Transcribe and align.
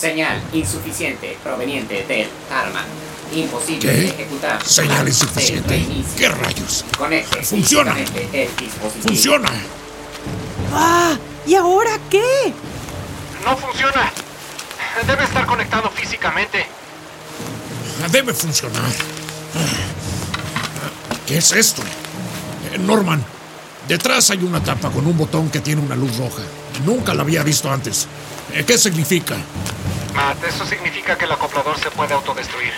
Señal 0.00 0.40
insuficiente 0.54 1.36
proveniente 1.44 2.04
del 2.08 2.26
arma. 2.50 2.84
Imposible 3.34 3.80
¿Qué? 3.80 4.00
de 4.00 4.08
ejecutar. 4.08 4.66
Señal 4.66 5.06
insuficiente. 5.06 5.86
¿Qué 6.16 6.28
rayos? 6.28 6.86
Conecte 6.96 7.42
Funciona. 7.42 7.94
físicamente 7.94 8.42
el 8.44 8.56
dispositivo. 8.56 9.02
¡Funciona! 9.08 9.48
¡Ah! 10.72 11.16
¿Y 11.46 11.54
ahora 11.54 11.98
qué? 12.08 12.54
No 13.44 13.56
funciona. 13.58 14.10
Debe 15.06 15.24
estar 15.24 15.44
conectado 15.44 15.90
físicamente. 15.90 16.64
Debe 18.10 18.32
funcionar. 18.32 18.90
¿Qué 21.26 21.36
es 21.36 21.52
esto? 21.52 21.82
Eh, 22.72 22.78
Norman, 22.78 23.22
detrás 23.86 24.30
hay 24.30 24.38
una 24.38 24.62
tapa 24.64 24.88
con 24.90 25.06
un 25.06 25.16
botón 25.18 25.50
que 25.50 25.60
tiene 25.60 25.82
una 25.82 25.94
luz 25.94 26.16
roja. 26.16 26.42
Nunca 26.86 27.12
la 27.12 27.20
había 27.22 27.42
visto 27.42 27.70
antes. 27.70 28.06
Eh, 28.54 28.64
¿Qué 28.66 28.78
significa? 28.78 29.36
Matt, 30.20 30.44
eso 30.44 30.66
significa 30.66 31.16
que 31.16 31.24
el 31.24 31.32
acoplador 31.32 31.78
se 31.78 31.90
puede 31.90 32.12
autodestruir. 32.12 32.72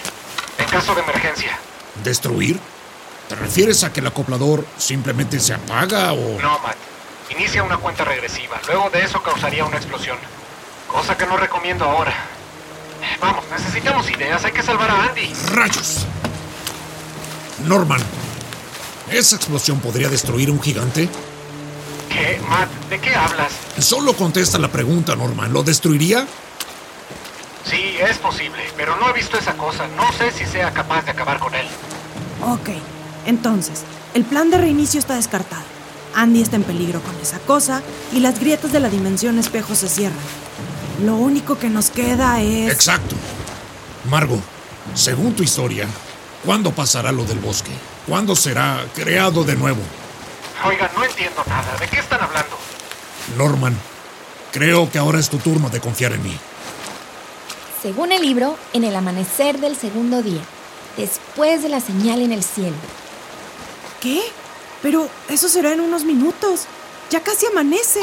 En 0.58 0.66
caso 0.66 0.94
de 0.94 1.00
emergencia. 1.00 1.58
¿Destruir? 2.04 2.60
¿Te 3.28 3.34
refieres 3.34 3.82
a 3.82 3.92
que 3.92 3.98
el 3.98 4.06
acoplador 4.06 4.64
simplemente 4.78 5.40
se 5.40 5.52
apaga 5.52 6.12
o...? 6.12 6.40
No, 6.40 6.58
Matt. 6.60 6.76
Inicia 7.30 7.64
una 7.64 7.78
cuenta 7.78 8.04
regresiva. 8.04 8.60
Luego 8.68 8.90
de 8.90 9.02
eso 9.02 9.20
causaría 9.22 9.64
una 9.64 9.76
explosión. 9.76 10.16
Cosa 10.86 11.16
que 11.16 11.26
no 11.26 11.36
recomiendo 11.36 11.84
ahora. 11.84 12.14
Vamos, 13.20 13.44
necesitamos 13.50 14.08
ideas. 14.08 14.44
Hay 14.44 14.52
que 14.52 14.62
salvar 14.62 14.90
a 14.90 15.06
Andy. 15.06 15.32
¡Rayos! 15.52 16.06
Norman, 17.64 18.00
¿esa 19.10 19.36
explosión 19.36 19.80
podría 19.80 20.08
destruir 20.08 20.50
un 20.50 20.62
gigante? 20.62 21.08
¿Qué? 22.08 22.40
Matt, 22.48 22.68
¿de 22.88 23.00
qué 23.00 23.14
hablas? 23.16 23.52
Solo 23.78 24.14
contesta 24.14 24.58
la 24.58 24.68
pregunta, 24.68 25.16
Norman. 25.16 25.52
¿Lo 25.52 25.62
destruiría? 25.62 26.26
Es 28.08 28.18
posible, 28.18 28.58
pero 28.76 28.96
no 28.96 29.10
he 29.10 29.12
visto 29.12 29.38
esa 29.38 29.52
cosa. 29.54 29.86
No 29.96 30.10
sé 30.12 30.32
si 30.32 30.44
sea 30.44 30.72
capaz 30.72 31.04
de 31.04 31.12
acabar 31.12 31.38
con 31.38 31.54
él. 31.54 31.66
Ok, 32.44 32.70
entonces, 33.26 33.84
el 34.14 34.24
plan 34.24 34.50
de 34.50 34.58
reinicio 34.58 34.98
está 34.98 35.14
descartado. 35.14 35.62
Andy 36.14 36.42
está 36.42 36.56
en 36.56 36.64
peligro 36.64 37.00
con 37.00 37.14
esa 37.20 37.38
cosa 37.38 37.80
y 38.12 38.18
las 38.18 38.40
grietas 38.40 38.72
de 38.72 38.80
la 38.80 38.88
dimensión 38.88 39.38
espejo 39.38 39.76
se 39.76 39.88
cierran. 39.88 40.18
Lo 41.04 41.14
único 41.14 41.58
que 41.58 41.70
nos 41.70 41.90
queda 41.90 42.40
es... 42.40 42.72
Exacto. 42.72 43.14
Margo, 44.10 44.40
según 44.94 45.34
tu 45.34 45.44
historia, 45.44 45.86
¿cuándo 46.44 46.72
pasará 46.72 47.12
lo 47.12 47.24
del 47.24 47.38
bosque? 47.38 47.70
¿Cuándo 48.06 48.34
será 48.34 48.84
creado 48.94 49.44
de 49.44 49.54
nuevo? 49.54 49.80
Oigan, 50.64 50.90
no 50.96 51.04
entiendo 51.04 51.42
nada. 51.46 51.76
¿De 51.78 51.86
qué 51.86 52.00
están 52.00 52.20
hablando? 52.20 52.56
Norman, 53.38 53.78
creo 54.50 54.90
que 54.90 54.98
ahora 54.98 55.20
es 55.20 55.30
tu 55.30 55.38
turno 55.38 55.70
de 55.70 55.80
confiar 55.80 56.12
en 56.12 56.22
mí. 56.24 56.36
Según 57.82 58.12
el 58.12 58.22
libro, 58.22 58.56
en 58.72 58.84
el 58.84 58.94
amanecer 58.94 59.58
del 59.58 59.76
segundo 59.76 60.22
día, 60.22 60.42
después 60.96 61.64
de 61.64 61.68
la 61.68 61.80
señal 61.80 62.22
en 62.22 62.30
el 62.30 62.44
cielo. 62.44 62.76
¿Qué? 64.00 64.22
Pero 64.82 65.08
eso 65.28 65.48
será 65.48 65.72
en 65.72 65.80
unos 65.80 66.04
minutos. 66.04 66.66
Ya 67.10 67.20
casi 67.24 67.46
amanece. 67.46 68.00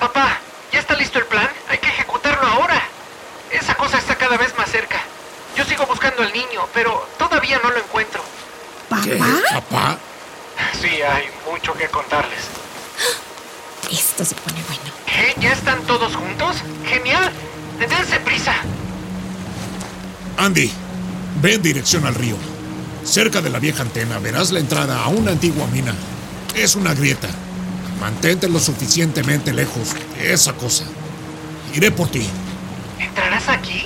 Papá, 0.00 0.38
¿ya 0.72 0.80
está 0.80 0.96
listo 0.96 1.20
el 1.20 1.26
plan? 1.26 1.48
Hay 1.68 1.78
que 1.78 1.86
ejecutarlo 1.86 2.44
ahora. 2.44 2.82
Esa 3.52 3.76
cosa 3.76 3.98
está 3.98 4.16
cada 4.16 4.36
vez 4.36 4.52
más 4.58 4.68
cerca. 4.68 5.00
Yo 5.56 5.64
sigo 5.64 5.86
buscando 5.86 6.22
al 6.22 6.32
niño, 6.32 6.66
pero 6.74 7.06
todavía 7.16 7.60
no 7.62 7.70
lo 7.70 7.78
encuentro. 7.78 8.22
¿Qué? 9.04 9.14
¿Papá? 9.14 9.60
¿Papá? 9.60 9.98
Sí, 10.80 11.02
hay 11.02 11.30
mucho 11.48 11.72
que 11.74 11.86
contarles. 11.86 12.46
Esto 13.92 14.24
se 14.24 14.34
pone 14.34 14.60
bueno. 14.64 14.92
¿Qué? 15.06 15.36
¿Ya 15.40 15.52
están 15.52 15.80
todos 15.82 16.16
juntos? 16.16 16.56
¡Genial! 16.84 17.32
¡Dense 17.78 18.18
prisa! 18.20 18.54
Andy, 20.40 20.70
ve 21.42 21.56
en 21.56 21.62
dirección 21.62 22.06
al 22.06 22.14
río. 22.14 22.34
Cerca 23.04 23.42
de 23.42 23.50
la 23.50 23.58
vieja 23.58 23.82
antena 23.82 24.18
verás 24.18 24.52
la 24.52 24.58
entrada 24.58 25.04
a 25.04 25.08
una 25.08 25.32
antigua 25.32 25.66
mina. 25.66 25.94
Es 26.54 26.76
una 26.76 26.94
grieta. 26.94 27.28
Mantente 28.00 28.48
lo 28.48 28.58
suficientemente 28.58 29.52
lejos 29.52 29.94
de 30.16 30.32
esa 30.32 30.54
cosa. 30.54 30.84
Iré 31.74 31.90
por 31.90 32.08
ti. 32.08 32.26
¿Entrarás 32.98 33.50
aquí? 33.50 33.84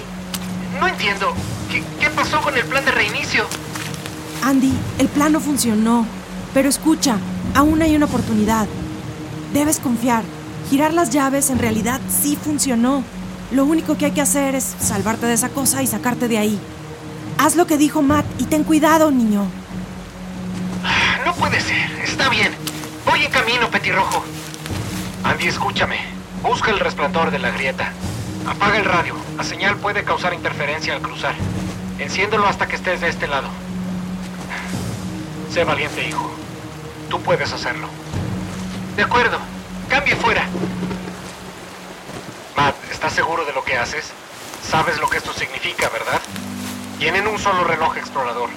No 0.79 0.87
entiendo. 0.87 1.35
¿Qué, 1.73 1.83
qué 1.99 2.09
pasó 2.11 2.41
con 2.41 2.57
el 2.57 2.65
plan 2.67 2.85
de 2.85 2.93
reinicio? 2.93 3.47
Andy, 4.45 4.73
el 5.01 5.09
plan 5.09 5.33
no 5.33 5.41
funcionó. 5.41 6.07
Pero 6.55 6.69
escucha, 6.69 7.19
aún 7.57 7.83
hay 7.83 7.97
una 7.97 8.07
oportunidad. 8.07 8.69
Debes 9.53 9.81
confiar. 9.81 10.23
Girar 10.71 10.95
las 10.95 11.11
llaves 11.11 11.51
en 11.51 11.59
realidad 11.59 12.01
sí 12.09 12.39
funcionó. 12.41 13.03
Lo 13.55 13.65
único 13.65 13.97
que 13.97 14.07
hay 14.07 14.11
que 14.11 14.21
hacer 14.21 14.57
es 14.57 14.75
salvarte 14.81 15.27
de 15.27 15.35
esa 15.35 15.49
cosa 15.49 15.81
y 15.81 15.87
sacarte 15.87 16.27
de 16.27 16.39
ahí. 16.39 16.59
Haz 17.39 17.55
lo 17.55 17.69
que 17.69 17.79
dijo 17.79 18.03
Matt 18.03 18.27
y 18.41 18.47
ten 18.47 18.65
cuidado, 18.65 19.13
niño. 19.13 19.47
No 21.25 21.35
puede 21.35 21.61
ser. 21.61 21.89
Está 22.03 22.29
bien. 22.31 22.53
Voy 23.07 23.23
en 23.23 23.31
camino, 23.31 23.71
petirrojo. 23.71 24.25
Andy, 25.23 25.47
escúchame. 25.47 25.99
Busca 26.43 26.73
el 26.73 26.81
resplandor 26.81 27.31
de 27.31 27.39
la 27.39 27.53
grieta. 27.53 27.93
Apaga 28.45 28.77
el 28.77 28.85
radio. 28.85 29.15
La 29.37 29.45
señal 29.45 29.77
puede 29.77 30.03
causar 30.03 30.35
interferencia 30.35 30.93
al 30.93 31.01
cruzar. 31.01 31.37
Enciéndelo 32.01 32.49
hasta 32.49 32.67
que 32.67 32.75
estés 32.75 33.03
de 33.03 33.09
este 33.09 33.29
lado. 33.29 33.47
Sé 35.53 35.63
valiente, 35.63 36.09
hijo. 36.09 36.29
Tú 37.09 37.21
puedes 37.21 37.53
hacerlo. 37.53 37.87
De 38.97 39.05
acuerdo. 39.05 39.39
Cambie 39.89 40.17
fuera. 40.17 40.45
¿Estás 43.05 43.17
seguro 43.17 43.45
de 43.45 43.53
lo 43.53 43.63
que 43.63 43.77
haces? 43.77 44.07
Sabes 44.67 44.99
lo 44.99 45.11
que 45.11 45.19
esto 45.19 45.35
significa, 45.35 45.91
¿verdad? 45.91 46.23
Tienen 46.99 47.27
un 47.27 47.39
solo 47.39 47.63
reloj 47.65 47.99
explorador. 47.99 48.49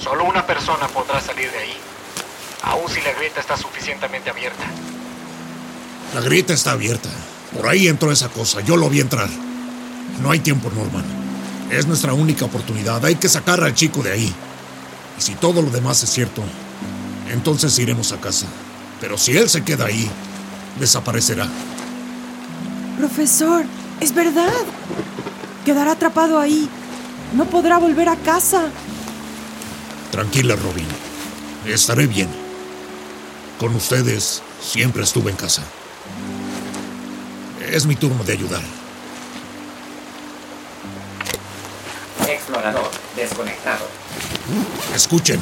Solo 0.00 0.22
una 0.22 0.46
persona 0.46 0.86
podrá 0.86 1.20
salir 1.20 1.50
de 1.50 1.58
ahí. 1.58 1.76
Aún 2.62 2.88
si 2.88 3.00
la 3.00 3.12
grieta 3.14 3.40
está 3.40 3.56
suficientemente 3.56 4.30
abierta. 4.30 4.62
La 6.14 6.20
grieta 6.20 6.52
está 6.54 6.70
abierta. 6.70 7.08
Por 7.52 7.66
ahí 7.66 7.88
entró 7.88 8.12
esa 8.12 8.28
cosa. 8.28 8.60
Yo 8.60 8.76
lo 8.76 8.88
vi 8.88 9.00
entrar. 9.00 9.28
No 10.22 10.30
hay 10.30 10.38
tiempo, 10.38 10.70
Norman. 10.70 11.04
Es 11.72 11.88
nuestra 11.88 12.12
única 12.12 12.44
oportunidad. 12.44 13.04
Hay 13.04 13.16
que 13.16 13.28
sacar 13.28 13.60
al 13.64 13.74
chico 13.74 14.04
de 14.04 14.12
ahí. 14.12 14.32
Y 15.18 15.20
si 15.20 15.34
todo 15.34 15.62
lo 15.62 15.70
demás 15.70 16.00
es 16.04 16.10
cierto, 16.10 16.44
entonces 17.28 17.76
iremos 17.80 18.12
a 18.12 18.20
casa. 18.20 18.46
Pero 19.00 19.18
si 19.18 19.36
él 19.36 19.50
se 19.50 19.64
queda 19.64 19.86
ahí, 19.86 20.08
desaparecerá. 20.78 21.48
Profesor, 22.98 23.66
es 24.00 24.14
verdad. 24.14 24.52
Quedará 25.64 25.92
atrapado 25.92 26.38
ahí. 26.38 26.68
No 27.34 27.44
podrá 27.46 27.78
volver 27.78 28.08
a 28.08 28.16
casa. 28.16 28.70
Tranquila, 30.10 30.56
Robin. 30.56 30.86
Estaré 31.66 32.06
bien. 32.06 32.28
Con 33.58 33.74
ustedes 33.74 34.42
siempre 34.60 35.02
estuve 35.02 35.30
en 35.30 35.36
casa. 35.36 35.62
Es 37.70 37.86
mi 37.86 37.96
turno 37.96 38.22
de 38.22 38.32
ayudar. 38.32 38.62
Explorador 42.28 42.90
desconectado. 43.16 43.86
Escuchen. 44.94 45.40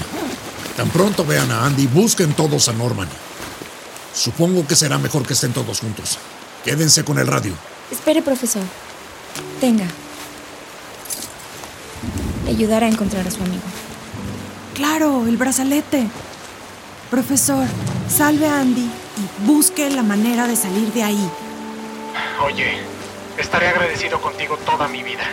Tan 0.76 0.88
pronto 0.90 1.24
vean 1.24 1.50
a 1.50 1.66
Andy, 1.66 1.86
busquen 1.86 2.32
todos 2.34 2.68
a 2.68 2.72
Norman. 2.72 3.08
Supongo 4.14 4.66
que 4.66 4.74
será 4.74 4.98
mejor 4.98 5.26
que 5.26 5.34
estén 5.34 5.52
todos 5.52 5.80
juntos. 5.80 6.18
Quédense 6.64 7.04
con 7.04 7.18
el 7.18 7.26
radio. 7.26 7.54
Espere, 7.94 8.22
profesor. 8.22 8.64
Tenga. 9.60 9.86
Le 12.44 12.50
ayudará 12.50 12.86
a 12.86 12.88
encontrar 12.88 13.24
a 13.24 13.30
su 13.30 13.40
amigo. 13.40 13.62
Claro, 14.74 15.28
el 15.28 15.36
brazalete. 15.36 16.08
Profesor, 17.08 17.64
salve 18.08 18.48
a 18.48 18.58
Andy 18.58 18.82
y 18.82 19.46
busque 19.46 19.88
la 19.90 20.02
manera 20.02 20.48
de 20.48 20.56
salir 20.56 20.92
de 20.92 21.04
ahí. 21.04 21.30
Oye, 22.44 22.78
estaré 23.38 23.68
agradecido 23.68 24.20
contigo 24.20 24.56
toda 24.66 24.88
mi 24.88 25.04
vida. 25.04 25.24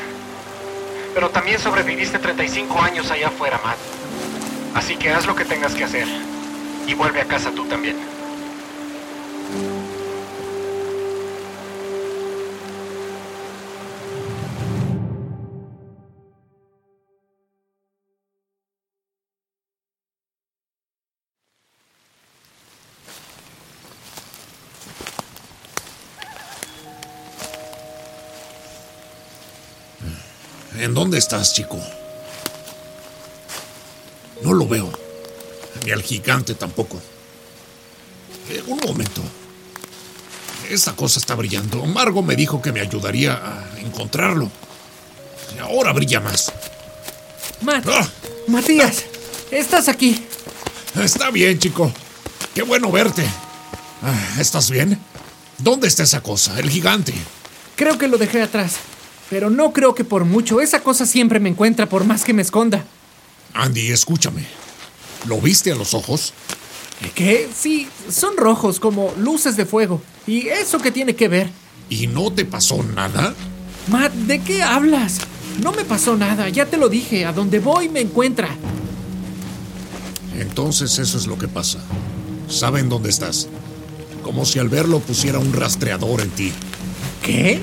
Pero 1.16 1.32
también 1.32 1.60
sobreviviste 1.60 2.20
35 2.20 2.80
años 2.80 3.10
allá 3.10 3.30
afuera, 3.30 3.60
Matt. 3.64 3.80
Así 4.76 4.98
que 4.98 5.10
haz 5.10 5.26
lo 5.26 5.36
que 5.36 5.46
tengas 5.46 5.74
que 5.74 5.84
hacer. 5.84 6.08
Y 6.86 6.94
vuelve 6.94 7.22
a 7.22 7.26
casa 7.26 7.50
tú 7.50 7.66
también. 7.66 7.98
¿En 30.82 30.96
dónde 30.96 31.20
estás, 31.20 31.54
chico? 31.54 31.80
No 34.42 34.52
lo 34.52 34.68
veo. 34.68 34.92
Ni 35.86 35.92
al 35.92 36.02
gigante 36.02 36.56
tampoco. 36.56 37.00
Eh, 38.50 38.64
un 38.66 38.80
momento. 38.80 39.22
Esta 40.72 40.94
cosa 40.94 41.20
está 41.20 41.36
brillando. 41.36 41.86
Margo 41.86 42.24
me 42.24 42.36
dijo 42.36 42.64
que 42.64 42.72
me 42.72 42.82
ayudaría 42.82 43.34
a 43.34 43.80
encontrarlo. 43.80 44.50
Ahora 45.62 45.94
brilla 45.94 46.20
más. 46.20 46.52
Ah, 47.68 48.08
Matías, 48.48 49.06
estás 49.52 49.88
aquí. 49.88 50.26
está 51.00 51.30
bien, 51.30 51.60
chico. 51.60 51.94
Qué 52.56 52.64
bueno 52.64 52.92
verte. 52.92 53.24
Ah, 54.02 54.40
¿Estás 54.40 54.72
bien? 54.72 55.00
¿Dónde 55.60 55.88
está 55.88 56.02
esa 56.02 56.22
cosa? 56.22 56.60
El 56.60 56.72
gigante. 56.72 57.14
Creo 57.76 58.00
que 58.00 58.08
lo 58.08 58.18
dejé 58.18 58.42
atrás. 58.42 58.78
Pero 59.32 59.50
no 59.50 59.72
creo 59.72 59.96
que 59.96 60.04
por 60.04 60.26
mucho. 60.26 60.60
Esa 60.60 60.82
cosa 60.82 61.06
siempre 61.06 61.40
me 61.40 61.48
encuentra 61.48 61.88
por 61.88 62.04
más 62.04 62.26
que 62.26 62.34
me 62.34 62.42
esconda. 62.42 62.84
Andy, 63.54 63.88
escúchame. 63.88 64.46
¿Lo 65.26 65.40
viste 65.40 65.72
a 65.72 65.76
los 65.76 65.94
ojos? 65.94 66.34
¿Qué? 67.16 67.50
Sí, 67.56 67.88
son 68.10 68.36
rojos 68.36 68.82
como 68.82 69.14
luces 69.18 69.56
de 69.56 69.66
fuego. 69.66 70.02
¿Y 70.28 70.50
eso 70.50 70.80
qué 70.80 70.92
tiene 70.92 71.16
que 71.16 71.30
ver? 71.30 71.50
¿Y 71.90 72.08
no 72.08 72.34
te 72.34 72.44
pasó 72.44 72.84
nada? 72.84 73.34
Matt, 73.88 74.12
¿de 74.12 74.42
qué 74.42 74.64
hablas? 74.64 75.20
No 75.64 75.72
me 75.72 75.86
pasó 75.86 76.18
nada, 76.18 76.50
ya 76.50 76.66
te 76.66 76.76
lo 76.76 76.90
dije. 76.90 77.26
A 77.26 77.32
donde 77.32 77.60
voy 77.60 77.88
me 77.88 78.02
encuentra. 78.02 78.50
Entonces 80.38 81.00
eso 81.00 81.18
es 81.18 81.26
lo 81.26 81.38
que 81.38 81.48
pasa. 81.48 81.80
Saben 82.50 82.90
dónde 82.90 83.10
estás. 83.10 83.48
Como 84.24 84.44
si 84.44 84.60
al 84.60 84.68
verlo 84.68 85.00
pusiera 85.00 85.40
un 85.40 85.54
rastreador 85.54 86.20
en 86.20 86.32
ti. 86.32 86.52
¿Qué? 87.24 87.62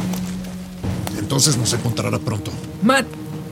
Entonces 1.29 1.59
nos 1.59 1.75
encontrará 1.75 2.19
pronto. 2.19 2.51
Matt, 2.83 3.05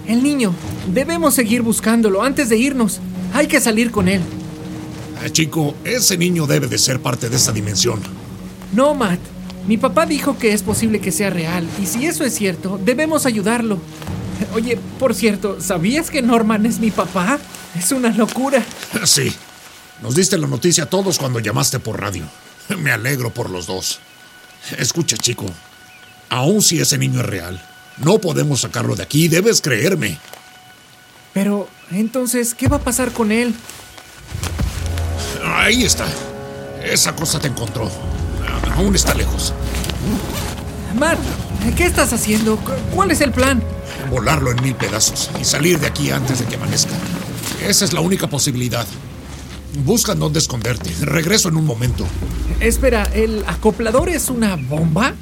el 0.07 0.23
niño. 0.23 0.55
Debemos 0.95 1.35
seguir 1.35 1.61
buscándolo 1.61 2.23
antes 2.23 2.49
de 2.49 2.57
irnos. 2.57 3.01
Hay 3.35 3.49
que 3.49 3.61
salir 3.61 3.91
con 3.91 4.09
él. 4.09 4.23
Ah, 5.23 5.29
chico, 5.29 5.75
ese 5.85 6.17
niño 6.17 6.47
debe 6.47 6.69
de 6.69 6.79
ser 6.79 7.01
parte 7.01 7.29
de 7.29 7.37
esta 7.37 7.53
dimensión. 7.53 8.01
No, 8.73 8.95
Matt. 8.95 9.21
Mi 9.69 9.77
papá 9.77 10.07
dijo 10.07 10.39
que 10.39 10.55
es 10.55 10.63
posible 10.63 11.03
que 11.03 11.13
sea 11.13 11.29
real. 11.29 11.69
Y 11.83 11.85
si 11.85 12.07
eso 12.07 12.25
es 12.25 12.35
cierto, 12.35 12.81
debemos 12.83 13.27
ayudarlo. 13.27 13.79
Oye, 14.55 14.79
por 14.99 15.15
cierto, 15.15 15.61
¿sabías 15.61 16.09
que 16.09 16.23
Norman 16.23 16.65
es 16.65 16.79
mi 16.79 16.91
papá? 16.91 17.39
Es 17.79 17.93
una 17.93 18.09
locura. 18.09 18.65
Sí. 19.05 19.31
Nos 20.03 20.15
diste 20.15 20.39
la 20.39 20.47
noticia 20.47 20.85
a 20.85 20.89
todos 20.89 21.19
cuando 21.19 21.41
llamaste 21.41 21.79
por 21.79 22.01
radio. 22.01 22.25
Me 22.79 22.91
alegro 22.91 23.29
por 23.35 23.51
los 23.51 23.67
dos. 23.67 23.99
Escucha, 24.79 25.19
chico. 25.19 25.45
Aun 26.29 26.63
si 26.63 26.81
ese 26.81 26.99
niño 26.99 27.21
es 27.21 27.27
real, 27.27 27.63
no 27.99 28.19
podemos 28.19 28.61
sacarlo 28.63 28.97
de 28.97 29.03
aquí. 29.03 29.29
Debes 29.29 29.61
creerme. 29.61 30.19
Pero, 31.33 31.69
entonces, 31.91 32.55
¿qué 32.55 32.69
va 32.69 32.77
a 32.79 32.81
pasar 32.81 33.13
con 33.13 33.31
él? 33.31 33.55
Ahí 35.45 35.85
está. 35.85 36.07
Esa 36.85 37.15
cosa 37.15 37.39
te 37.39 37.49
encontró. 37.49 37.91
Aún 38.75 38.95
está 38.95 39.15
lejos. 39.15 39.53
Matt, 40.99 41.19
¿qué 41.77 41.85
estás 41.85 42.13
haciendo? 42.13 42.57
Cu- 42.57 42.73
¿Cuál 42.95 43.11
es 43.11 43.21
el 43.21 43.33
plan? 43.33 43.63
Volarlo 44.11 44.51
en 44.51 44.63
mil 44.63 44.75
pedazos 44.75 45.31
y 45.41 45.45
salir 45.45 45.79
de 45.79 45.87
aquí 45.87 46.11
antes 46.11 46.39
de 46.41 46.47
que 46.47 46.57
amanezca. 46.57 46.93
Esa 47.67 47.85
es 47.85 47.93
la 47.93 48.01
única 48.01 48.29
posibilidad. 48.29 48.87
Buscan 49.85 50.19
dónde 50.19 50.39
esconderte. 50.39 50.91
Regreso 51.01 51.49
en 51.49 51.57
un 51.57 51.67
momento. 51.67 52.07
Espera, 52.61 53.05
¿el 53.15 53.45
acoplador 53.47 54.09
es 54.09 54.31
una 54.31 54.57
bomba? 54.57 55.15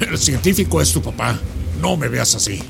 El 0.00 0.18
científico 0.18 0.80
es 0.80 0.92
tu 0.92 1.02
papá. 1.02 1.38
No 1.80 1.96
me 1.96 2.08
veas 2.08 2.34
así. 2.34 2.62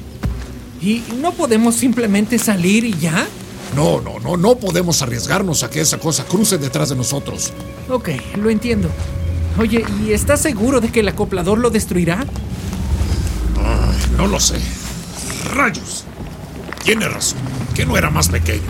¿Y 0.80 1.02
no 1.20 1.32
podemos 1.32 1.74
simplemente 1.74 2.38
salir 2.38 2.84
y 2.84 2.92
ya? 2.98 3.26
No, 3.74 4.00
no, 4.00 4.18
no, 4.20 4.36
no 4.36 4.56
podemos 4.56 5.02
arriesgarnos 5.02 5.62
a 5.62 5.70
que 5.70 5.80
esa 5.80 5.98
cosa 5.98 6.24
cruce 6.24 6.58
detrás 6.58 6.90
de 6.90 6.96
nosotros. 6.96 7.52
Ok, 7.88 8.10
lo 8.36 8.50
entiendo. 8.50 8.90
Oye, 9.58 9.84
¿y 10.04 10.12
estás 10.12 10.40
seguro 10.40 10.80
de 10.80 10.90
que 10.90 11.00
el 11.00 11.08
acoplador 11.08 11.58
lo 11.58 11.70
destruirá? 11.70 12.24
No 14.16 14.26
lo 14.26 14.40
sé. 14.40 14.58
Rayos. 15.54 16.04
Tiene 16.82 17.08
razón. 17.08 17.38
¿Que 17.74 17.84
no 17.84 17.98
era 17.98 18.10
más 18.10 18.28
pequeño? 18.28 18.62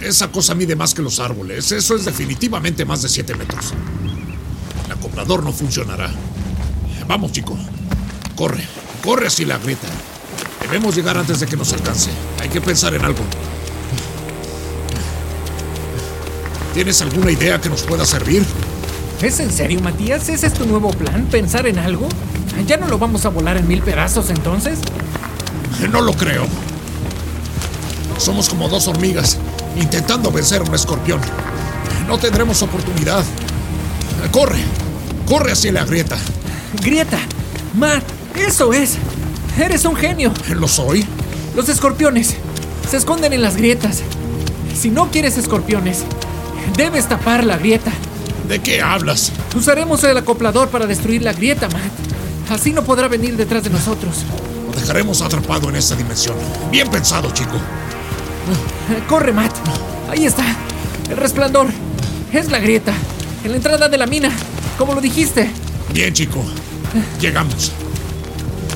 Esa 0.00 0.28
cosa 0.28 0.54
mide 0.54 0.76
más 0.76 0.94
que 0.94 1.02
los 1.02 1.18
árboles. 1.18 1.72
Eso 1.72 1.96
es 1.96 2.04
definitivamente 2.04 2.84
más 2.84 3.02
de 3.02 3.08
7 3.08 3.34
metros. 3.34 3.72
El 4.86 4.92
acoplador 4.92 5.42
no 5.42 5.52
funcionará. 5.52 6.10
Vamos, 7.06 7.32
chico. 7.32 7.56
Corre. 8.36 8.66
Corre 9.02 9.26
hacia 9.26 9.46
la 9.46 9.58
grieta. 9.58 9.88
Debemos 10.60 10.96
llegar 10.96 11.16
antes 11.18 11.40
de 11.40 11.46
que 11.46 11.56
nos 11.56 11.72
alcance. 11.72 12.10
Hay 12.40 12.48
que 12.48 12.60
pensar 12.60 12.94
en 12.94 13.04
algo. 13.04 13.22
¿Tienes 16.72 17.00
alguna 17.02 17.30
idea 17.30 17.60
que 17.60 17.68
nos 17.68 17.82
pueda 17.82 18.04
servir? 18.04 18.44
¿Es 19.22 19.38
en 19.40 19.52
serio, 19.52 19.80
Matías? 19.80 20.28
¿Ese 20.28 20.46
es 20.46 20.54
tu 20.54 20.66
nuevo 20.66 20.90
plan? 20.90 21.26
¿Pensar 21.30 21.66
en 21.66 21.78
algo? 21.78 22.08
¿Ya 22.66 22.76
no 22.76 22.88
lo 22.88 22.98
vamos 22.98 23.24
a 23.26 23.28
volar 23.28 23.56
en 23.56 23.68
mil 23.68 23.82
pedazos 23.82 24.30
entonces? 24.30 24.78
No 25.90 26.00
lo 26.00 26.12
creo. 26.14 26.46
Somos 28.18 28.48
como 28.48 28.68
dos 28.68 28.88
hormigas 28.88 29.38
intentando 29.76 30.30
vencer 30.32 30.62
a 30.62 30.64
un 30.64 30.74
escorpión. 30.74 31.20
No 32.08 32.18
tendremos 32.18 32.62
oportunidad. 32.62 33.24
Corre, 34.32 34.60
corre 35.26 35.52
hacia 35.52 35.72
la 35.72 35.84
grieta. 35.84 36.16
Grieta. 36.82 37.18
Matt, 37.74 38.04
eso 38.36 38.72
es. 38.72 38.96
Eres 39.58 39.84
un 39.84 39.96
genio. 39.96 40.32
¿Lo 40.54 40.68
soy? 40.68 41.04
Los 41.56 41.68
escorpiones 41.68 42.36
se 42.90 42.96
esconden 42.96 43.32
en 43.32 43.42
las 43.42 43.56
grietas. 43.56 44.02
Si 44.78 44.90
no 44.90 45.10
quieres 45.10 45.38
escorpiones, 45.38 46.04
debes 46.76 47.08
tapar 47.08 47.44
la 47.44 47.56
grieta. 47.56 47.92
¿De 48.48 48.60
qué 48.60 48.82
hablas? 48.82 49.32
Usaremos 49.56 50.02
el 50.04 50.16
acoplador 50.16 50.68
para 50.68 50.86
destruir 50.86 51.22
la 51.22 51.32
grieta, 51.32 51.68
Matt. 51.68 52.50
Así 52.50 52.72
no 52.72 52.84
podrá 52.84 53.08
venir 53.08 53.36
detrás 53.36 53.64
de 53.64 53.70
nosotros. 53.70 54.24
Lo 54.66 54.78
dejaremos 54.78 55.22
atrapado 55.22 55.70
en 55.70 55.76
esta 55.76 55.94
dimensión. 55.94 56.36
Bien 56.70 56.88
pensado, 56.90 57.30
chico. 57.30 57.56
Eh, 57.56 59.02
Corre, 59.08 59.32
Matt. 59.32 59.54
Ahí 60.10 60.26
está. 60.26 60.44
El 61.08 61.16
resplandor. 61.16 61.68
Es 62.32 62.50
la 62.50 62.58
grieta. 62.58 62.92
En 63.44 63.52
la 63.52 63.56
entrada 63.56 63.88
de 63.88 63.96
la 63.96 64.06
mina. 64.06 64.30
Como 64.76 64.94
lo 64.94 65.00
dijiste. 65.00 65.50
Bien, 65.92 66.12
chico. 66.12 66.44
Llegamos. 67.20 67.72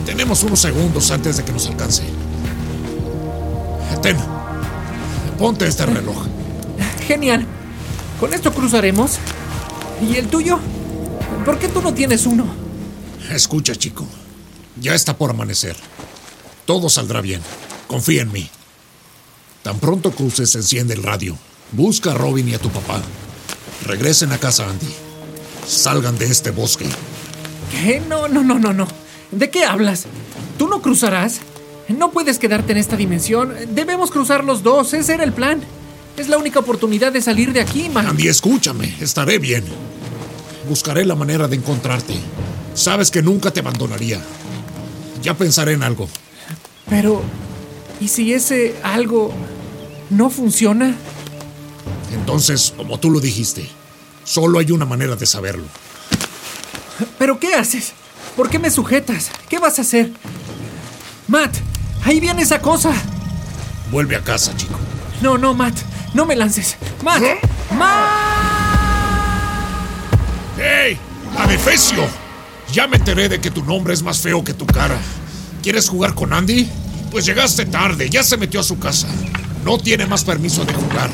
Tenemos 0.04 0.42
unos 0.42 0.60
segundos 0.60 1.10
antes 1.10 1.36
de 1.36 1.44
que 1.44 1.52
nos 1.52 1.66
alcance. 1.66 2.02
Ten. 4.02 4.16
Ponte 5.38 5.66
este 5.66 5.86
reloj. 5.86 6.26
Genial. 7.06 7.46
Con 8.20 8.32
esto 8.34 8.52
cruzaremos. 8.52 9.18
¿Y 10.00 10.16
el 10.16 10.28
tuyo? 10.28 10.58
¿Por 11.44 11.58
qué 11.58 11.68
tú 11.68 11.82
no 11.82 11.94
tienes 11.94 12.26
uno? 12.26 12.46
Escucha, 13.30 13.74
chico. 13.74 14.06
Ya 14.80 14.94
está 14.94 15.16
por 15.16 15.30
amanecer. 15.30 15.76
Todo 16.64 16.88
saldrá 16.88 17.20
bien. 17.20 17.40
Confía 17.86 18.22
en 18.22 18.32
mí. 18.32 18.48
Tan 19.62 19.78
pronto 19.78 20.12
cruces, 20.12 20.54
enciende 20.54 20.94
el 20.94 21.02
radio. 21.02 21.36
Busca 21.72 22.12
a 22.12 22.14
Robin 22.14 22.48
y 22.48 22.54
a 22.54 22.58
tu 22.58 22.70
papá. 22.70 23.02
Regresen 23.84 24.32
a 24.32 24.38
casa, 24.38 24.68
Andy. 24.68 25.07
Salgan 25.68 26.16
de 26.18 26.24
este 26.24 26.50
bosque. 26.50 26.86
¿Qué? 27.70 28.00
No, 28.08 28.26
no, 28.26 28.42
no, 28.42 28.58
no, 28.58 28.72
no. 28.72 28.88
¿De 29.30 29.50
qué 29.50 29.64
hablas? 29.64 30.06
¿Tú 30.56 30.66
no 30.66 30.80
cruzarás? 30.80 31.40
No 31.88 32.10
puedes 32.10 32.38
quedarte 32.38 32.72
en 32.72 32.78
esta 32.78 32.96
dimensión. 32.96 33.54
Debemos 33.74 34.10
cruzar 34.10 34.44
los 34.44 34.62
dos. 34.62 34.94
Ese 34.94 35.14
era 35.14 35.24
el 35.24 35.32
plan. 35.34 35.60
Es 36.16 36.28
la 36.28 36.38
única 36.38 36.60
oportunidad 36.60 37.12
de 37.12 37.20
salir 37.20 37.52
de 37.52 37.60
aquí, 37.60 37.90
man. 37.90 38.06
Andy, 38.06 38.28
escúchame. 38.28 38.94
Estaré 38.98 39.38
bien. 39.38 39.62
Buscaré 40.66 41.04
la 41.04 41.14
manera 41.14 41.46
de 41.48 41.56
encontrarte. 41.56 42.14
Sabes 42.74 43.10
que 43.10 43.22
nunca 43.22 43.50
te 43.50 43.60
abandonaría. 43.60 44.20
Ya 45.22 45.34
pensaré 45.34 45.72
en 45.74 45.82
algo. 45.82 46.08
Pero, 46.88 47.22
¿y 48.00 48.08
si 48.08 48.32
ese 48.32 48.74
algo 48.82 49.32
no 50.08 50.30
funciona? 50.30 50.94
Entonces, 52.14 52.72
como 52.74 52.98
tú 52.98 53.10
lo 53.10 53.20
dijiste, 53.20 53.68
solo 54.28 54.58
hay 54.58 54.70
una 54.72 54.84
manera 54.84 55.16
de 55.16 55.26
saberlo. 55.26 55.64
¿Pero 57.18 57.40
qué 57.40 57.54
haces? 57.54 57.92
¿Por 58.36 58.50
qué 58.50 58.58
me 58.58 58.70
sujetas? 58.70 59.30
¿Qué 59.48 59.58
vas 59.58 59.78
a 59.78 59.82
hacer? 59.82 60.12
Matt, 61.26 61.56
ahí 62.04 62.20
viene 62.20 62.42
esa 62.42 62.60
cosa. 62.60 62.92
Vuelve 63.90 64.16
a 64.16 64.20
casa, 64.20 64.54
chico. 64.56 64.78
No, 65.22 65.38
no, 65.38 65.54
Matt, 65.54 65.76
no 66.14 66.26
me 66.26 66.36
lances. 66.36 66.76
Matt, 67.02 67.22
¡Hey! 70.58 70.98
¡Adefesio! 71.38 72.06
Ya 72.72 72.86
me 72.86 72.96
enteré 72.96 73.28
de 73.28 73.40
que 73.40 73.50
tu 73.50 73.64
nombre 73.64 73.94
es 73.94 74.02
más 74.02 74.20
feo 74.20 74.44
que 74.44 74.52
tu 74.52 74.66
cara. 74.66 74.98
¿Quieres 75.62 75.88
jugar 75.88 76.14
con 76.14 76.32
Andy? 76.32 76.68
Pues 77.10 77.24
llegaste 77.24 77.64
tarde, 77.64 78.10
ya 78.10 78.22
se 78.22 78.36
metió 78.36 78.60
a 78.60 78.64
su 78.64 78.78
casa. 78.78 79.08
No 79.64 79.78
tiene 79.78 80.06
más 80.06 80.24
permiso 80.24 80.64
de 80.64 80.74
jugar. 80.74 81.10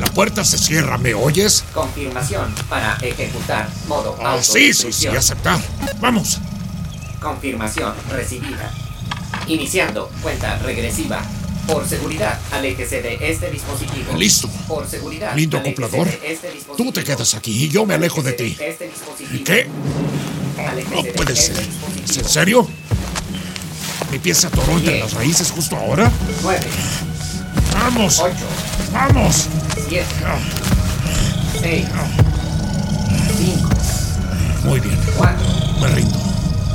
La 0.00 0.06
puerta 0.06 0.46
se 0.46 0.56
cierra, 0.56 0.96
¿me 0.96 1.12
oyes? 1.12 1.62
Confirmación 1.74 2.54
para 2.70 2.96
ejecutar 3.02 3.68
modo 3.86 4.16
Ah, 4.24 4.38
sí, 4.40 4.72
sí, 4.72 4.90
sí, 4.94 5.08
aceptar. 5.08 5.60
Vamos. 6.00 6.38
Confirmación 7.20 7.92
recibida. 8.10 8.72
Iniciando 9.46 10.10
cuenta 10.22 10.56
regresiva. 10.60 11.22
Por 11.66 11.86
seguridad, 11.86 12.40
aléjese 12.50 13.02
de 13.02 13.18
este 13.30 13.50
dispositivo. 13.50 14.16
Listo. 14.16 14.48
Por 14.66 14.88
seguridad. 14.88 15.36
Lindo 15.36 15.60
de 15.60 15.68
este. 16.24 16.58
Tú 16.78 16.90
te 16.92 17.04
quedas 17.04 17.34
aquí 17.34 17.64
y 17.64 17.68
yo 17.68 17.84
me 17.84 17.92
alejo 17.92 18.22
de 18.22 18.32
ti. 18.32 18.56
este. 18.58 18.90
¿Qué? 19.44 19.66
Aléjese 20.66 20.94
No 20.96 21.02
de 21.02 21.12
puede 21.12 21.34
este 21.34 21.54
ser. 21.56 21.68
¿Es 22.08 22.16
en 22.16 22.24
serio? 22.28 22.66
Mi 24.10 24.18
pie 24.18 24.34
se 24.34 24.46
atoró 24.46 24.78
entre 24.78 24.98
las 24.98 25.12
raíces 25.12 25.50
justo 25.50 25.76
ahora. 25.76 26.10
9, 26.42 26.60
¡Vamos! 27.74 28.18
8, 28.18 28.34
¡Vamos! 28.92 29.46
7, 29.90 30.06
6, 31.62 31.86
5, 33.38 33.68
Muy 34.64 34.78
bien, 34.78 34.96
4, 35.16 35.36
me 35.80 35.88
rindo. 35.88 36.16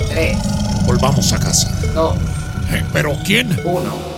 3, 0.09 0.37
Volvamos 0.85 1.31
a 1.31 1.39
casa. 1.39 1.71
2, 1.93 2.15
Eh, 2.71 2.83
¿Pero 2.91 3.17
quién? 3.23 3.57
1. 3.63 4.14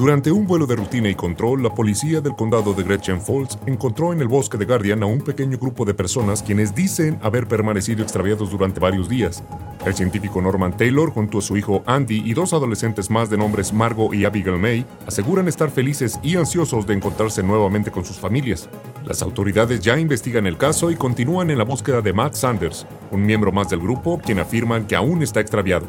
Durante 0.00 0.32
un 0.32 0.46
vuelo 0.46 0.66
de 0.66 0.76
rutina 0.76 1.10
y 1.10 1.14
control, 1.14 1.62
la 1.62 1.74
policía 1.74 2.22
del 2.22 2.34
condado 2.34 2.72
de 2.72 2.84
Gretchen 2.84 3.20
Falls 3.20 3.58
encontró 3.66 4.14
en 4.14 4.22
el 4.22 4.28
bosque 4.28 4.56
de 4.56 4.64
Guardian 4.64 5.02
a 5.02 5.06
un 5.06 5.20
pequeño 5.20 5.58
grupo 5.58 5.84
de 5.84 5.92
personas 5.92 6.42
quienes 6.42 6.74
dicen 6.74 7.18
haber 7.20 7.46
permanecido 7.46 8.02
extraviados 8.02 8.50
durante 8.50 8.80
varios 8.80 9.10
días. 9.10 9.44
El 9.84 9.92
científico 9.92 10.40
Norman 10.40 10.74
Taylor, 10.74 11.10
junto 11.10 11.36
a 11.36 11.42
su 11.42 11.54
hijo 11.58 11.82
Andy 11.84 12.22
y 12.24 12.32
dos 12.32 12.54
adolescentes 12.54 13.10
más 13.10 13.28
de 13.28 13.36
nombres 13.36 13.74
Margot 13.74 14.14
y 14.14 14.24
Abigail 14.24 14.58
May, 14.58 14.86
aseguran 15.06 15.48
estar 15.48 15.70
felices 15.70 16.18
y 16.22 16.36
ansiosos 16.36 16.86
de 16.86 16.94
encontrarse 16.94 17.42
nuevamente 17.42 17.90
con 17.90 18.02
sus 18.02 18.16
familias. 18.16 18.70
Las 19.04 19.20
autoridades 19.20 19.80
ya 19.80 19.98
investigan 19.98 20.46
el 20.46 20.56
caso 20.56 20.90
y 20.90 20.96
continúan 20.96 21.50
en 21.50 21.58
la 21.58 21.64
búsqueda 21.64 22.00
de 22.00 22.14
Matt 22.14 22.32
Sanders, 22.32 22.86
un 23.10 23.26
miembro 23.26 23.52
más 23.52 23.68
del 23.68 23.80
grupo, 23.80 24.18
quien 24.18 24.38
afirman 24.38 24.86
que 24.86 24.96
aún 24.96 25.22
está 25.22 25.40
extraviado. 25.40 25.88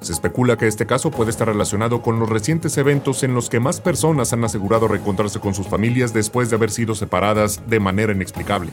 Se 0.00 0.12
especula 0.12 0.56
que 0.56 0.68
este 0.68 0.86
caso 0.86 1.10
puede 1.10 1.30
estar 1.30 1.48
relacionado 1.48 2.02
con 2.02 2.20
los 2.20 2.28
recientes 2.28 2.76
eventos 2.78 3.22
en 3.24 3.34
los 3.34 3.50
que 3.50 3.58
más 3.58 3.80
personas 3.80 4.32
han 4.32 4.44
asegurado 4.44 4.86
reencontrarse 4.86 5.40
con 5.40 5.54
sus 5.54 5.66
familias 5.66 6.12
después 6.12 6.50
de 6.50 6.56
haber 6.56 6.70
sido 6.70 6.94
separadas 6.94 7.68
de 7.68 7.80
manera 7.80 8.12
inexplicable. 8.12 8.70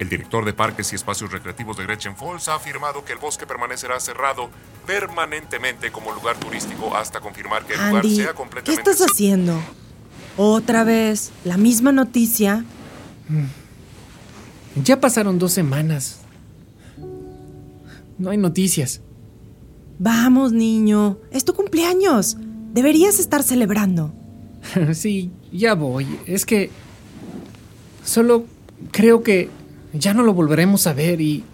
El 0.00 0.08
director 0.08 0.44
de 0.44 0.52
parques 0.52 0.92
y 0.92 0.96
espacios 0.96 1.30
recreativos 1.30 1.76
de 1.76 1.84
Gretchen 1.84 2.16
Falls 2.16 2.48
ha 2.48 2.54
afirmado 2.54 3.04
que 3.04 3.12
el 3.12 3.18
bosque 3.18 3.46
permanecerá 3.46 4.00
cerrado 4.00 4.48
permanentemente 4.86 5.92
como 5.92 6.10
lugar 6.12 6.36
turístico 6.36 6.96
hasta 6.96 7.20
confirmar 7.20 7.64
que 7.66 7.74
el 7.74 7.80
lugar 7.80 8.04
Andy, 8.04 8.16
sea 8.16 8.28
¿qué 8.28 8.34
completamente 8.34 8.90
estás 8.90 9.06
haciendo? 9.08 9.60
Otra 10.36 10.84
vez, 10.84 11.32
la 11.44 11.58
misma 11.58 11.92
noticia. 11.92 12.64
Ya 14.82 15.00
pasaron 15.00 15.38
dos 15.38 15.52
semanas. 15.52 16.22
No 18.16 18.30
hay 18.30 18.38
noticias. 18.38 19.02
Vamos, 20.02 20.52
niño, 20.52 21.18
es 21.30 21.44
tu 21.44 21.52
cumpleaños. 21.52 22.38
Deberías 22.72 23.18
estar 23.18 23.42
celebrando. 23.42 24.10
sí, 24.94 25.30
ya 25.52 25.74
voy. 25.74 26.06
Es 26.24 26.46
que... 26.46 26.70
Solo 28.02 28.46
creo 28.92 29.22
que 29.22 29.50
ya 29.92 30.14
no 30.14 30.22
lo 30.22 30.32
volveremos 30.32 30.86
a 30.86 30.94
ver 30.94 31.20
y 31.20 31.44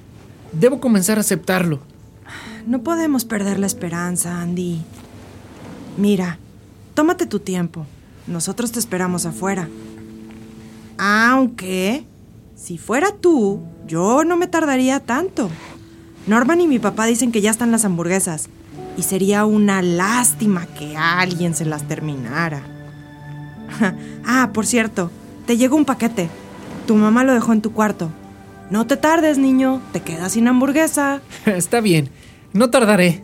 debo 0.52 0.78
comenzar 0.78 1.18
a 1.18 1.22
aceptarlo. 1.22 1.80
No 2.68 2.84
podemos 2.84 3.24
perder 3.24 3.58
la 3.58 3.66
esperanza, 3.66 4.40
Andy. 4.40 4.80
Mira, 5.96 6.38
tómate 6.94 7.26
tu 7.26 7.40
tiempo. 7.40 7.84
Nosotros 8.28 8.70
te 8.70 8.78
esperamos 8.78 9.26
afuera. 9.26 9.68
Aunque, 10.98 12.04
si 12.54 12.78
fuera 12.78 13.10
tú, 13.10 13.64
yo 13.88 14.22
no 14.24 14.36
me 14.36 14.46
tardaría 14.46 15.00
tanto. 15.00 15.50
Norman 16.26 16.60
y 16.60 16.66
mi 16.66 16.78
papá 16.80 17.06
dicen 17.06 17.30
que 17.30 17.40
ya 17.40 17.50
están 17.50 17.70
las 17.70 17.84
hamburguesas. 17.84 18.48
Y 18.96 19.02
sería 19.02 19.44
una 19.44 19.82
lástima 19.82 20.66
que 20.66 20.96
alguien 20.96 21.54
se 21.54 21.64
las 21.64 21.86
terminara. 21.86 22.62
ah, 24.26 24.50
por 24.52 24.66
cierto, 24.66 25.10
te 25.46 25.56
llegó 25.56 25.76
un 25.76 25.84
paquete. 25.84 26.28
Tu 26.86 26.94
mamá 26.96 27.22
lo 27.24 27.32
dejó 27.32 27.52
en 27.52 27.62
tu 27.62 27.72
cuarto. 27.72 28.10
No 28.70 28.86
te 28.86 28.96
tardes, 28.96 29.38
niño. 29.38 29.80
Te 29.92 30.00
quedas 30.00 30.32
sin 30.32 30.48
hamburguesa. 30.48 31.20
Está 31.46 31.80
bien, 31.80 32.10
no 32.52 32.70
tardaré. 32.70 33.22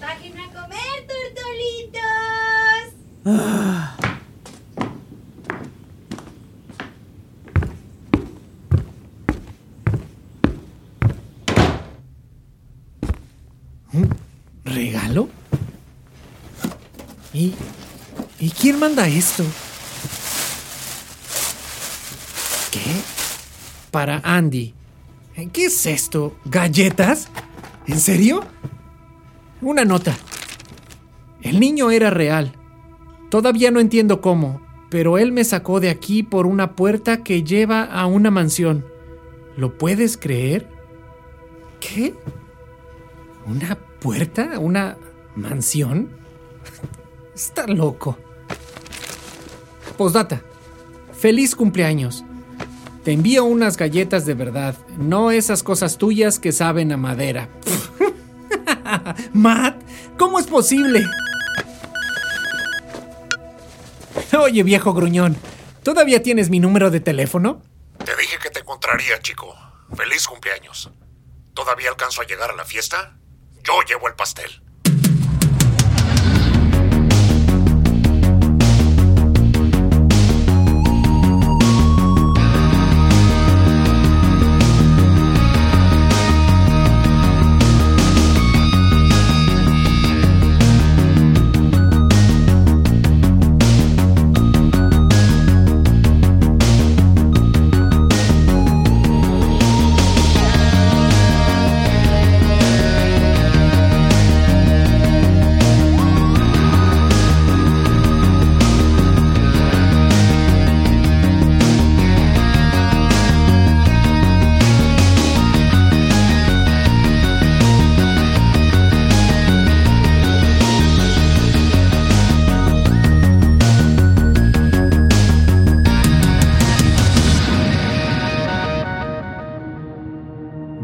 ¡Bajen 0.00 0.38
a 0.38 0.46
comer, 0.46 1.06
tortolitos! 1.06 1.98
¿Regalo? 14.64 15.28
¿Y, 17.32 17.54
¿Y 18.38 18.50
manda 18.78 19.08
esto? 19.08 19.44
¿Qué? 22.70 22.80
Para 23.90 24.20
Andy. 24.24 24.74
¿Qué 25.52 25.66
es 25.66 25.86
esto? 25.86 26.36
¿Galletas? 26.44 27.28
¿En 27.86 28.00
serio? 28.00 28.44
Una 29.60 29.84
nota. 29.84 30.16
El 31.42 31.60
niño 31.60 31.90
era 31.90 32.10
real. 32.10 32.52
Todavía 33.30 33.70
no 33.70 33.80
entiendo 33.80 34.20
cómo, 34.20 34.60
pero 34.90 35.18
él 35.18 35.32
me 35.32 35.44
sacó 35.44 35.80
de 35.80 35.90
aquí 35.90 36.22
por 36.22 36.46
una 36.46 36.74
puerta 36.74 37.22
que 37.22 37.42
lleva 37.42 37.84
a 37.84 38.06
una 38.06 38.30
mansión. 38.30 38.84
¿Lo 39.56 39.76
puedes 39.76 40.16
creer? 40.16 40.68
¿Qué? 41.80 42.14
¿Una 43.46 43.76
puerta? 44.00 44.58
¿Una 44.58 44.96
mansión? 45.36 46.10
Está 47.34 47.66
loco. 47.66 48.18
Postdata. 49.96 50.42
Feliz 51.12 51.56
cumpleaños. 51.56 52.24
Te 53.04 53.12
envío 53.12 53.44
unas 53.44 53.76
galletas 53.76 54.26
de 54.26 54.34
verdad, 54.34 54.76
no 54.98 55.30
esas 55.30 55.62
cosas 55.62 55.98
tuyas 55.98 56.38
que 56.38 56.52
saben 56.52 56.92
a 56.92 56.96
madera. 56.96 57.48
Matt, 59.32 59.80
¿cómo 60.18 60.38
es 60.38 60.46
posible? 60.46 61.04
Oye, 64.38 64.62
viejo 64.62 64.92
gruñón, 64.92 65.36
¿todavía 65.82 66.22
tienes 66.22 66.50
mi 66.50 66.60
número 66.60 66.90
de 66.90 67.00
teléfono? 67.00 67.62
Te 68.04 68.14
dije 68.16 68.38
que 68.42 68.50
te 68.50 68.60
encontraría, 68.60 69.18
chico. 69.20 69.54
Feliz 69.96 70.26
cumpleaños. 70.26 70.90
¿Todavía 71.54 71.90
alcanzo 71.90 72.20
a 72.22 72.26
llegar 72.26 72.50
a 72.50 72.56
la 72.56 72.64
fiesta? 72.64 73.16
Yo 73.64 73.80
llevo 73.88 74.06
el 74.08 74.14
pastel. 74.14 74.62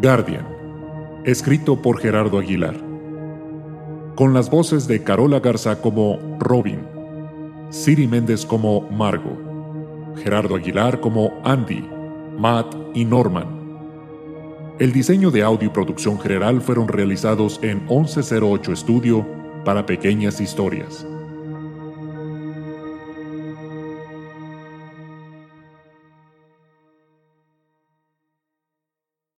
Guardian, 0.04 0.46
escrito 1.24 1.80
por 1.80 1.98
Gerardo 1.98 2.36
Aguilar. 2.36 2.76
Con 4.14 4.34
las 4.34 4.50
voces 4.50 4.86
de 4.86 5.02
Carola 5.02 5.40
Garza 5.40 5.80
como 5.80 6.36
Robin, 6.40 6.80
Siri 7.70 8.06
Méndez 8.06 8.44
como 8.44 8.82
Margo, 8.90 10.12
Gerardo 10.22 10.56
Aguilar 10.56 11.00
como 11.00 11.32
Andy, 11.42 11.88
Matt 12.36 12.76
y 12.92 13.06
Norman. 13.06 13.48
El 14.78 14.92
diseño 14.92 15.30
de 15.30 15.42
audio 15.42 15.68
y 15.68 15.72
producción 15.72 16.20
general 16.20 16.60
fueron 16.60 16.86
realizados 16.86 17.58
en 17.62 17.86
1108 17.86 18.76
Studio 18.76 19.26
para 19.64 19.86
pequeñas 19.86 20.38
historias. 20.38 21.06